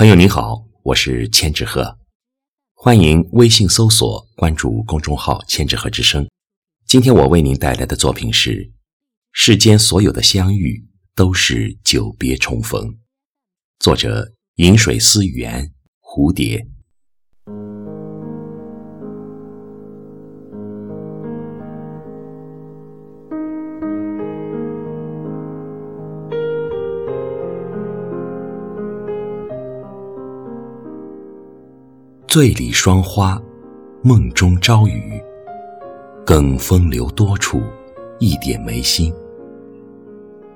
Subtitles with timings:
[0.00, 1.98] 朋友您好，我是千纸鹤，
[2.72, 6.26] 欢迎微信搜索关注公众号“千纸鹤之声”。
[6.88, 8.64] 今天我为您带来的作品是
[9.32, 12.88] 《世间所有的相遇都是久别重逢》，
[13.78, 15.70] 作者饮水思源，
[16.00, 16.66] 蝴蝶。
[32.30, 33.42] 醉里霜花，
[34.04, 35.20] 梦中朝雨。
[36.24, 37.60] 更风流多处，
[38.20, 39.12] 一点眉心。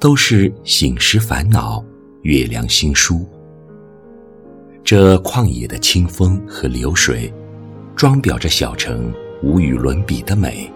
[0.00, 1.84] 都是醒时烦恼，
[2.22, 3.28] 月凉心疏。
[4.82, 7.30] 这旷野的清风和流水，
[7.94, 9.12] 装裱着小城
[9.42, 10.72] 无与伦比的美。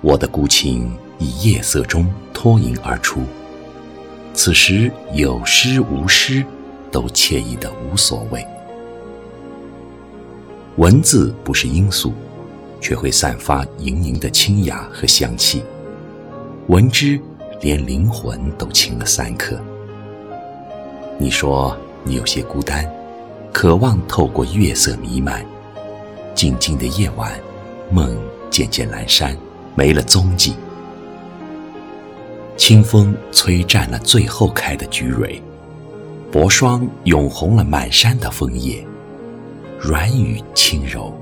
[0.00, 3.22] 我的孤情以夜色中脱颖而出，
[4.32, 6.44] 此时有诗无诗，
[6.92, 8.46] 都惬意的无所谓。
[10.76, 12.12] 文字不是罂粟，
[12.82, 15.62] 却会散发盈盈的清雅和香气。
[16.66, 17.18] 闻之，
[17.62, 19.58] 连灵魂都轻了三克。
[21.16, 22.86] 你说你有些孤单，
[23.54, 25.42] 渴望透过月色弥漫。
[26.34, 27.32] 静静的夜晚，
[27.90, 28.14] 梦
[28.50, 29.34] 渐渐阑珊，
[29.74, 30.52] 没了踪迹。
[32.58, 35.40] 清风吹占了最后开的菊蕊，
[36.30, 38.86] 薄霜涌红了满山的枫叶。
[39.78, 41.12] 软语轻柔，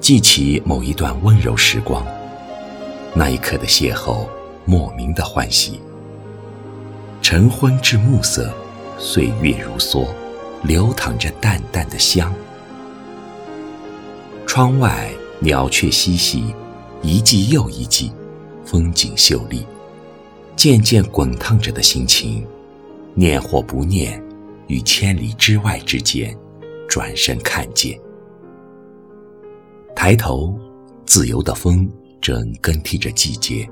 [0.00, 2.04] 记起某一段温柔时光，
[3.14, 4.26] 那一刻的邂逅，
[4.64, 5.78] 莫名的欢喜。
[7.20, 8.50] 晨昏至暮色，
[8.98, 10.06] 岁月如梭，
[10.62, 12.32] 流淌着淡淡的香。
[14.46, 16.54] 窗外鸟雀嬉戏，
[17.02, 18.10] 一季又一季，
[18.64, 19.66] 风景秀丽。
[20.56, 22.44] 渐渐滚烫着的心情，
[23.14, 24.20] 念或不念，
[24.66, 26.34] 于千里之外之间。
[26.88, 28.00] 转身看见，
[29.94, 30.58] 抬头，
[31.04, 31.88] 自由的风
[32.20, 33.68] 正更替着季节。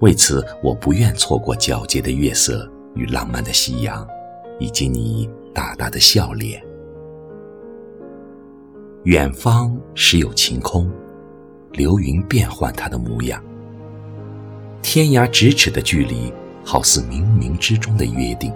[0.00, 4.06] 为此，我不愿错过皎洁的月色与浪漫的夕阳，
[4.58, 6.62] 以及你大大的笑脸。
[9.04, 10.90] 远方时有晴空，
[11.72, 13.42] 流云变换它的模样。
[14.82, 16.32] 天涯咫尺的距离，
[16.64, 18.52] 好似冥冥之中的约定。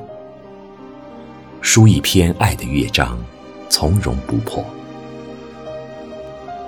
[1.60, 3.18] 书一篇爱的乐章。
[3.70, 4.64] 从容不迫，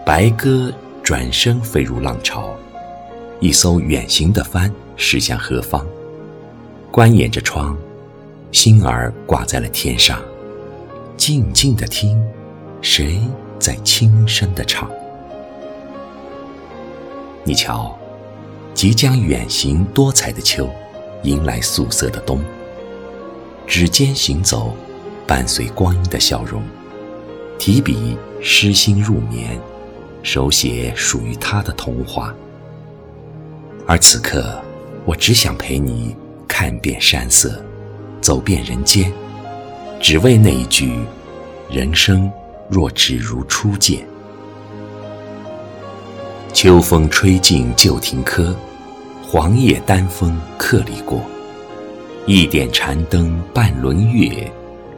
[0.06, 2.54] 白鸽转身飞入浪潮，
[3.40, 5.84] 一艘远行的帆驶向何方？
[6.92, 7.76] 观掩着窗，
[8.52, 10.22] 心儿挂在了天上，
[11.16, 12.22] 静静的听，
[12.80, 13.20] 谁
[13.58, 14.88] 在轻声的唱？
[17.42, 17.98] 你瞧，
[18.74, 20.70] 即将远行多彩的秋，
[21.24, 22.40] 迎来素色的冬。
[23.66, 24.76] 指尖行走，
[25.26, 26.62] 伴随光阴的笑容。
[27.64, 29.56] 提笔诗心入眠，
[30.24, 32.34] 手写属于他的童话。
[33.86, 34.60] 而此刻，
[35.04, 36.12] 我只想陪你
[36.48, 37.64] 看遍山色，
[38.20, 39.12] 走遍人间，
[40.00, 41.04] 只为那一句：
[41.70, 42.28] 人生
[42.68, 44.04] 若只如初见。
[46.52, 48.56] 秋风吹尽旧亭柯，
[49.24, 51.20] 黄叶丹枫客里过。
[52.26, 54.52] 一点禅灯半轮月，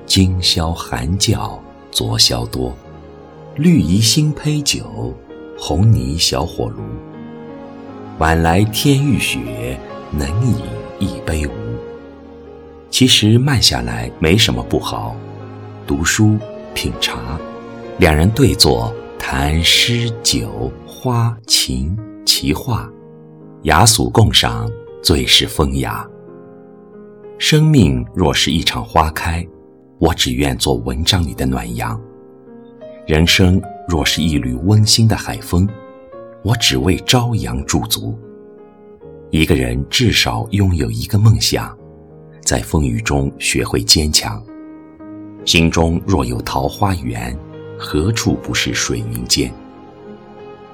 [0.07, 1.63] 今宵寒教。
[1.95, 2.75] 昨宵多，
[3.55, 5.15] 绿蚁新醅酒，
[5.57, 6.83] 红泥小火炉。
[8.19, 9.79] 晚来天欲雪，
[10.11, 10.57] 能饮
[10.99, 11.53] 一杯无？
[12.91, 15.15] 其实慢下来没什么不好，
[15.87, 16.37] 读书
[16.75, 17.39] 品茶，
[17.99, 21.97] 两人对坐谈诗酒花琴
[22.27, 22.91] 奇画，
[23.63, 24.69] 雅俗共赏，
[25.01, 26.05] 最是风雅。
[27.39, 29.47] 生命若是一场花开。
[30.05, 31.99] 我只愿做文章里的暖阳，
[33.07, 35.67] 人生若是一缕温馨的海风，
[36.43, 38.15] 我只为朝阳驻足。
[39.31, 41.75] 一个人至少拥有一个梦想，
[42.43, 44.45] 在风雨中学会坚强。
[45.47, 47.35] 心中若有桃花源，
[47.79, 49.51] 何处不是水云间？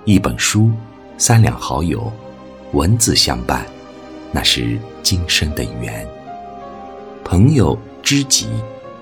[0.06, 0.73] 一本书，
[1.19, 2.12] 三两好友，
[2.73, 3.65] 文字相伴，
[4.33, 6.05] 那是今生的缘。
[7.23, 8.49] 朋友知己。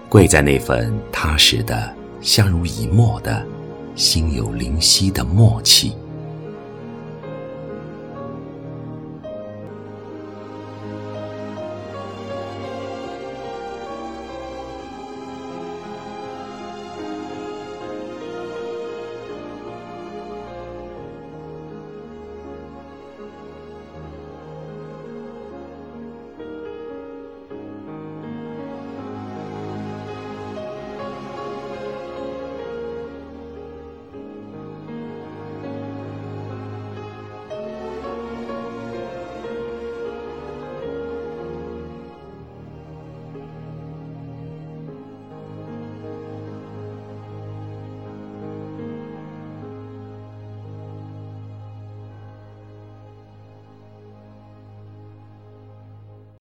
[0.08, 3.44] 贵在那份踏实的、相濡以沫的、
[3.94, 5.92] 心有灵犀的默契。